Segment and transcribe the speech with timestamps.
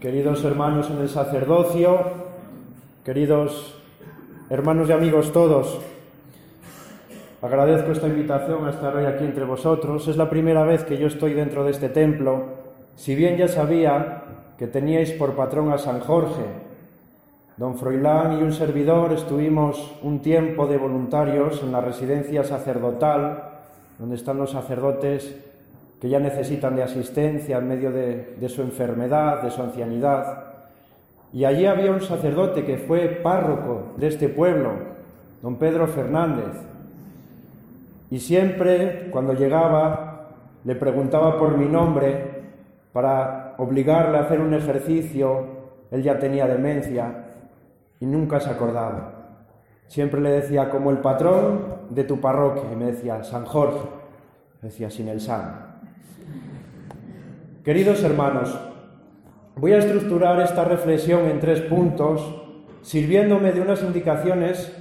[0.00, 1.98] Queridos hermanos en el sacerdocio,
[3.04, 3.78] queridos
[4.48, 5.78] hermanos y amigos todos,
[7.42, 10.08] agradezco esta invitación a estar hoy aquí entre vosotros.
[10.08, 12.44] Es la primera vez que yo estoy dentro de este templo,
[12.96, 14.22] si bien ya sabía
[14.56, 16.46] que teníais por patrón a San Jorge.
[17.58, 23.50] Don Froilán y un servidor estuvimos un tiempo de voluntarios en la residencia sacerdotal,
[23.98, 25.36] donde están los sacerdotes
[26.00, 30.44] que ya necesitan de asistencia en medio de, de, su enfermedad, de su ancianidad.
[31.32, 34.72] Y allí había un sacerdote que fue párroco de este pueblo,
[35.42, 36.56] don Pedro Fernández.
[38.10, 40.30] Y siempre, cuando llegaba,
[40.64, 42.40] le preguntaba por mi nombre
[42.92, 45.60] para obligarle a hacer un ejercicio.
[45.90, 47.26] Él ya tenía demencia
[48.00, 49.12] y nunca se acordaba.
[49.86, 53.80] Siempre le decía, como el patrón de tu parroquia, y me decía, San Jorge,
[54.62, 55.69] me decía, sin el San.
[57.64, 58.58] Queridos hermanos,
[59.56, 62.42] voy a estructurar esta reflexión en tres puntos,
[62.80, 64.74] sirviéndome de unas indicaciones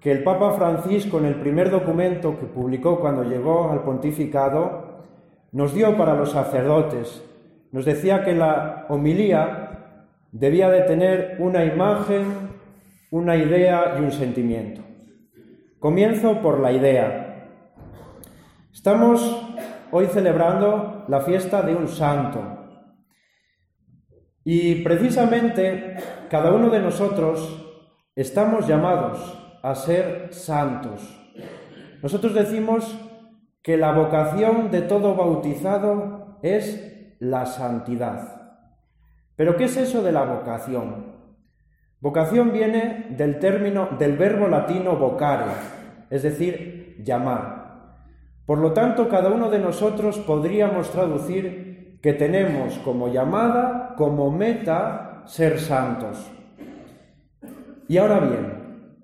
[0.00, 5.04] que el Papa Francisco en el primer documento que publicó cuando llegó al pontificado
[5.52, 7.22] nos dio para los sacerdotes.
[7.70, 12.24] Nos decía que la homilía debía de tener una imagen,
[13.12, 14.80] una idea y un sentimiento.
[15.78, 17.52] Comienzo por la idea.
[18.72, 19.46] Estamos
[19.90, 22.42] hoy celebrando la fiesta de un santo.
[24.44, 25.96] Y precisamente
[26.30, 27.64] cada uno de nosotros
[28.14, 31.18] estamos llamados a ser santos.
[32.02, 32.96] Nosotros decimos
[33.62, 38.36] que la vocación de todo bautizado es la santidad.
[39.34, 41.16] Pero ¿qué es eso de la vocación?
[42.00, 45.50] Vocación viene del término del verbo latino vocare,
[46.10, 47.65] es decir, llamar.
[48.46, 55.24] Por lo tanto, cada uno de nosotros podríamos traducir que tenemos como llamada, como meta,
[55.26, 56.30] ser santos.
[57.88, 58.98] Y ahora bien,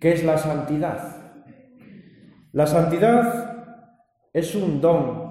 [0.00, 1.16] ¿qué es la santidad?
[2.52, 3.56] La santidad
[4.32, 5.26] es un don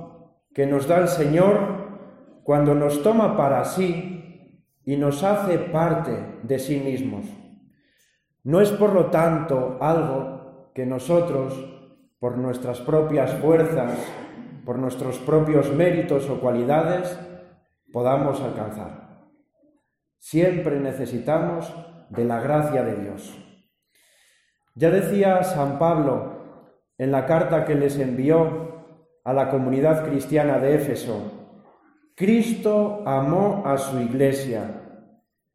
[0.54, 6.60] que nos da el Señor cuando nos toma para sí y nos hace parte de
[6.60, 7.26] sí mismos.
[8.44, 11.75] No es por lo tanto algo que nosotros
[12.26, 14.00] por nuestras propias fuerzas,
[14.66, 17.20] por nuestros propios méritos o cualidades,
[17.94, 19.28] podamos alcanzar.
[20.18, 21.72] Siempre necesitamos
[22.10, 23.32] de la gracia de Dios.
[24.74, 28.88] Ya decía San Pablo en la carta que les envió
[29.24, 31.32] a la comunidad cristiana de Éfeso,
[32.16, 34.82] Cristo amó a su iglesia,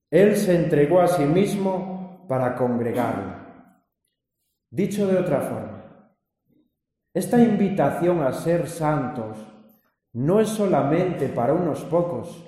[0.08, 3.74] Él se entregó a sí mismo para congregarla.
[4.70, 5.69] Dicho de otra forma,
[7.12, 9.36] esta invitación a ser santos
[10.12, 12.46] no es solamente para unos pocos,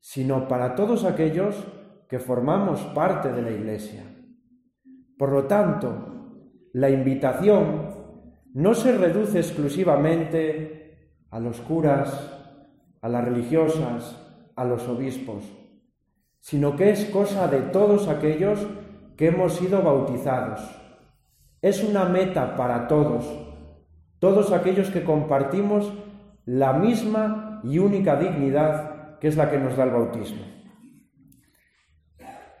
[0.00, 1.62] sino para todos aquellos
[2.08, 4.02] que formamos parte de la Iglesia.
[5.18, 5.92] Por lo tanto,
[6.72, 7.90] la invitación
[8.54, 12.30] no se reduce exclusivamente a los curas,
[13.02, 14.18] a las religiosas,
[14.56, 15.44] a los obispos,
[16.40, 18.66] sino que es cosa de todos aquellos
[19.18, 20.60] que hemos sido bautizados.
[21.60, 23.51] Es una meta para todos
[24.22, 25.92] todos aquellos que compartimos
[26.44, 30.42] la misma y única dignidad que es la que nos da el bautismo.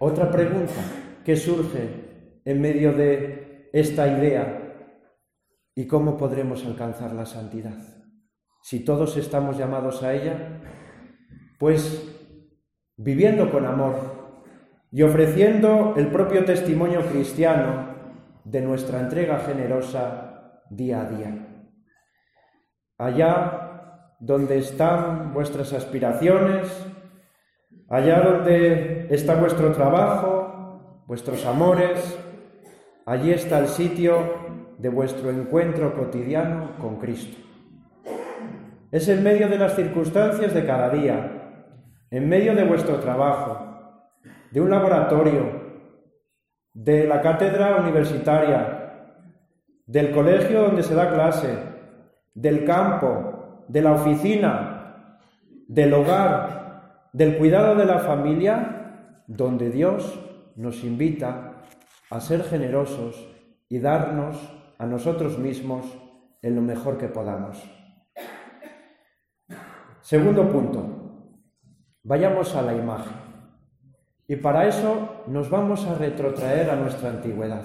[0.00, 0.82] Otra pregunta
[1.24, 4.90] que surge en medio de esta idea,
[5.76, 7.78] ¿y cómo podremos alcanzar la santidad?
[8.64, 10.62] Si todos estamos llamados a ella,
[11.60, 12.12] pues
[12.96, 13.94] viviendo con amor
[14.90, 17.94] y ofreciendo el propio testimonio cristiano
[18.42, 21.48] de nuestra entrega generosa día a día
[23.02, 26.68] allá donde están vuestras aspiraciones,
[27.88, 32.16] allá donde está vuestro trabajo, vuestros amores,
[33.04, 34.14] allí está el sitio
[34.78, 37.36] de vuestro encuentro cotidiano con Cristo.
[38.92, 41.66] Es en medio de las circunstancias de cada día,
[42.08, 44.12] en medio de vuestro trabajo,
[44.52, 45.60] de un laboratorio,
[46.72, 49.08] de la cátedra universitaria,
[49.86, 51.71] del colegio donde se da clase,
[52.34, 55.18] del campo, de la oficina,
[55.68, 60.18] del hogar, del cuidado de la familia, donde Dios
[60.56, 61.62] nos invita
[62.10, 63.28] a ser generosos
[63.68, 64.36] y darnos
[64.78, 65.86] a nosotros mismos
[66.42, 67.62] en lo mejor que podamos.
[70.00, 71.38] Segundo punto,
[72.02, 73.16] vayamos a la imagen.
[74.26, 77.64] Y para eso nos vamos a retrotraer a nuestra antigüedad.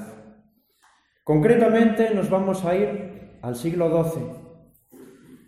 [1.24, 4.47] Concretamente nos vamos a ir al siglo XII,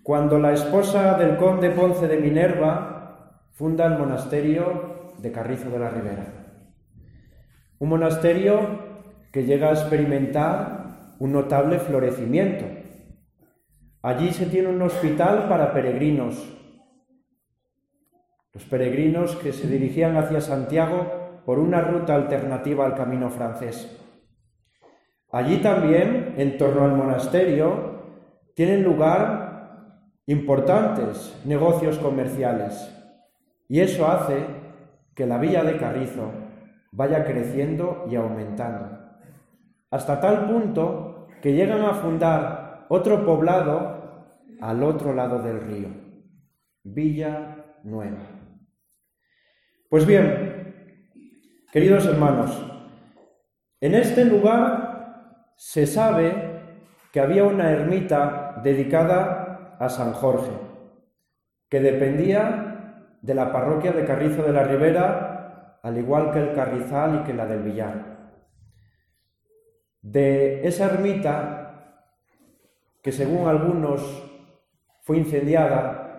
[0.03, 5.89] cuando la esposa del conde Ponce de Minerva funda el monasterio de Carrizo de la
[5.89, 6.25] Ribera.
[7.79, 8.59] Un monasterio
[9.31, 12.65] que llega a experimentar un notable florecimiento.
[14.01, 16.55] Allí se tiene un hospital para peregrinos,
[18.53, 23.97] los peregrinos que se dirigían hacia Santiago por una ruta alternativa al camino francés.
[25.31, 27.99] Allí también, en torno al monasterio,
[28.55, 29.48] tienen lugar
[30.29, 32.95] importantes negocios comerciales
[33.67, 34.45] y eso hace
[35.15, 36.31] que la villa de Carrizo
[36.91, 38.99] vaya creciendo y aumentando
[39.89, 45.89] hasta tal punto que llegan a fundar otro poblado al otro lado del río,
[46.83, 48.19] Villa Nueva.
[49.89, 51.01] Pues bien,
[51.71, 52.51] queridos hermanos,
[53.81, 56.61] en este lugar se sabe
[57.11, 59.48] que había una ermita dedicada
[59.79, 60.51] a San Jorge,
[61.69, 67.21] que dependía de la parroquia de Carrizo de la Ribera, al igual que el Carrizal
[67.21, 68.19] y que la del Villar.
[70.01, 72.05] De esa ermita,
[73.01, 74.01] que según algunos
[75.01, 76.09] fue incendiada,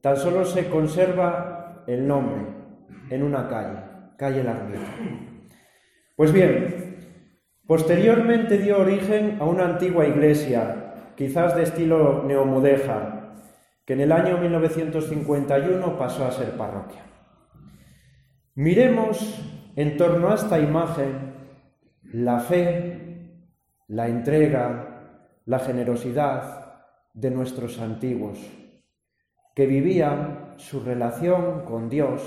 [0.00, 2.46] tan solo se conserva el nombre
[3.10, 3.78] en una calle,
[4.16, 4.90] calle La Ermita.
[6.16, 6.96] Pues bien,
[7.66, 10.81] posteriormente dio origen a una antigua iglesia,
[11.22, 13.36] quizás de estilo neomudéjar,
[13.84, 17.02] que en el año 1951 pasó a ser parroquia.
[18.56, 19.40] Miremos
[19.76, 21.32] en torno a esta imagen
[22.02, 22.98] la fe
[23.86, 28.40] la entrega, la generosidad de nuestros antiguos,
[29.54, 32.20] que vivían su relación con Dios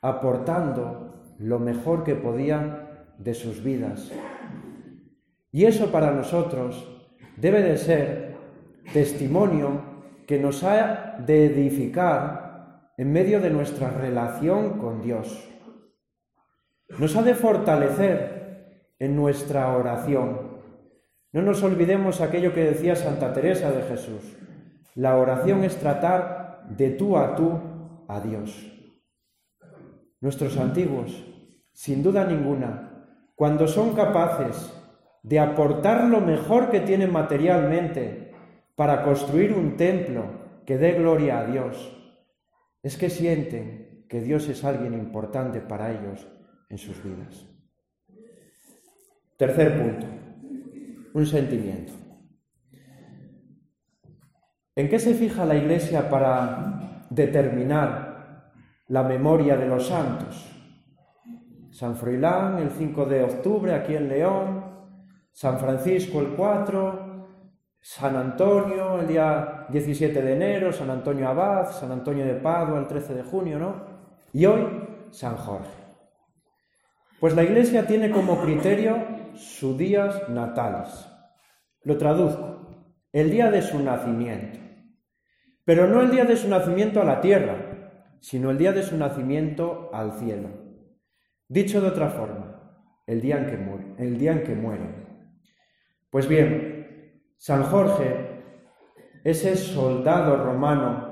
[0.00, 4.10] aportando lo mejor que podían de sus vidas.
[5.52, 6.99] Y eso para nosotros
[7.40, 8.34] debe de ser
[8.92, 9.82] testimonio
[10.26, 15.48] que nos ha de edificar en medio de nuestra relación con Dios.
[16.98, 20.50] Nos ha de fortalecer en nuestra oración
[21.32, 24.36] no nos olvidemos aquello que decía Santa Teresa de Jesús.
[24.96, 27.56] La oración es tratar de tú a tú
[28.08, 28.66] a Dios.
[30.20, 31.24] Nuestros antiguos,
[31.72, 34.74] sin duda ninguna, cuando son capaces
[35.22, 38.32] de aportar lo mejor que tienen materialmente
[38.74, 41.96] para construir un templo que dé gloria a Dios,
[42.82, 46.26] es que sienten que Dios es alguien importante para ellos
[46.68, 47.46] en sus vidas.
[49.36, 50.20] Tercer punto
[51.12, 51.92] un sentimiento.
[54.76, 58.52] ¿En qué se fija la Iglesia para determinar
[58.88, 60.46] la memoria de los santos?
[61.70, 64.69] San Froilán el 5 de octubre aquí en León,
[65.40, 67.26] San Francisco el 4,
[67.80, 72.86] San Antonio el día 17 de enero, San Antonio Abad, San Antonio de Padua el
[72.86, 73.74] 13 de junio, ¿no?
[74.34, 74.66] Y hoy
[75.10, 75.70] San Jorge.
[77.20, 78.98] Pues la Iglesia tiene como criterio
[79.32, 81.08] sus días natales.
[81.84, 82.66] Lo traduzco,
[83.10, 84.58] el día de su nacimiento.
[85.64, 88.94] Pero no el día de su nacimiento a la tierra, sino el día de su
[88.98, 90.50] nacimiento al cielo.
[91.48, 93.94] Dicho de otra forma, el día en que muere.
[93.96, 95.09] El día en que muere.
[96.10, 98.42] Pues bien, San Jorge,
[99.22, 101.08] ese soldado romano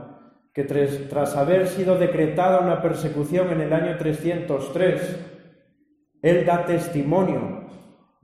[0.53, 5.25] que tras haber sido decretada una persecución en el año 303,
[6.23, 7.69] él da testimonio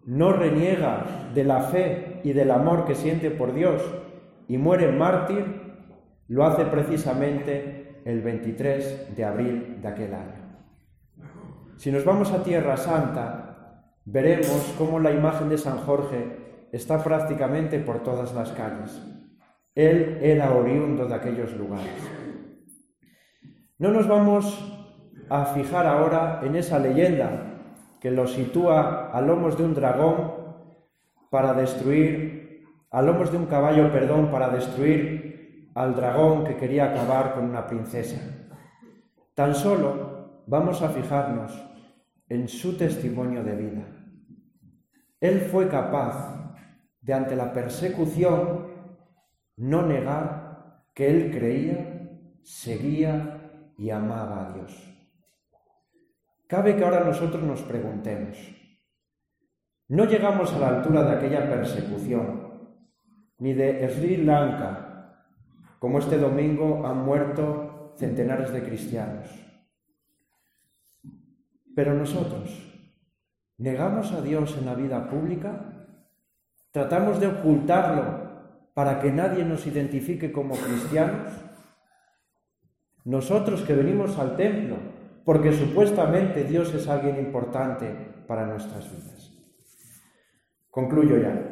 [0.06, 3.82] no reniega de la fe y del amor que siente por Dios
[4.48, 5.44] y muere mártir,
[6.28, 10.58] lo hace precisamente el 23 de abril de aquel año.
[11.76, 17.78] Si nos vamos a Tierra Santa, veremos cómo la imagen de San Jorge está prácticamente
[17.78, 19.00] por todas las calles.
[19.76, 21.92] Él era oriundo de aquellos lugares.
[23.78, 24.98] No nos vamos
[25.30, 27.60] a fijar ahora en esa leyenda
[28.00, 30.32] que lo sitúa a lomos de un dragón
[31.30, 37.34] para destruir, a lomos de un caballo, perdón, para destruir al dragón que quería acabar
[37.34, 38.20] con una princesa.
[39.34, 41.52] Tan solo vamos a fijarnos
[42.28, 43.84] en su testimonio de vida.
[45.20, 46.43] Él fue capaz
[47.04, 48.66] de ante la persecución
[49.56, 51.94] no negar que él creía
[52.42, 54.90] seguía y amaba a Dios.
[56.46, 58.36] Cabe que ahora nosotros nos preguntemos,
[59.88, 62.70] no llegamos a la altura de aquella persecución,
[63.38, 65.26] ni de Sri Lanka,
[65.78, 69.28] como este domingo han muerto centenares de cristianos.
[71.74, 72.72] Pero nosotros,
[73.58, 75.73] ¿negamos a Dios en la vida pública?
[76.74, 81.32] ¿Tratamos de ocultarlo para que nadie nos identifique como cristianos?
[83.04, 84.78] Nosotros que venimos al templo,
[85.24, 87.86] porque supuestamente Dios es alguien importante
[88.26, 89.30] para nuestras vidas.
[90.68, 91.48] Concluyo ya.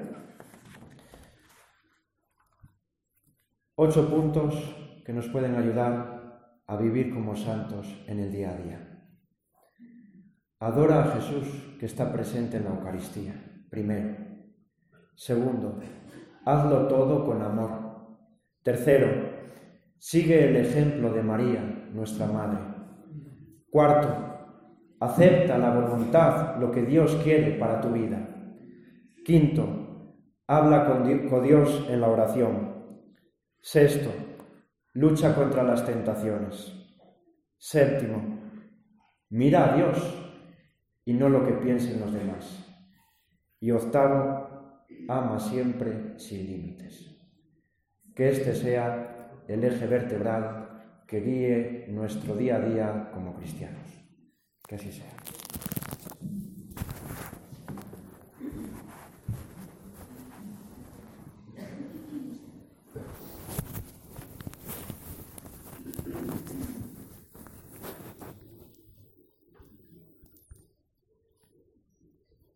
[3.76, 4.74] Ocho puntos
[5.06, 9.06] que nos pueden ayudar a vivir como santos en el día a día.
[10.58, 13.34] Adora a Jesús que está presente en la Eucaristía,
[13.70, 14.31] primero.
[15.14, 15.78] Segundo,
[16.44, 17.70] hazlo todo con amor.
[18.62, 19.08] Tercero,
[19.98, 22.60] sigue el ejemplo de María, nuestra Madre.
[23.70, 24.08] Cuarto,
[25.00, 28.28] acepta la voluntad, lo que Dios quiere para tu vida.
[29.24, 30.16] Quinto,
[30.46, 32.72] habla con Dios en la oración.
[33.60, 34.10] Sexto,
[34.94, 36.72] lucha contra las tentaciones.
[37.56, 38.40] Séptimo,
[39.30, 40.22] mira a Dios
[41.04, 42.58] y no lo que piensen los demás.
[43.60, 44.41] Y octavo,
[45.08, 47.14] ama siempre sin límites.
[48.14, 53.86] Que este sea el eje vertebral que guíe nuestro día a día como cristianos.
[54.66, 55.12] Que así sea.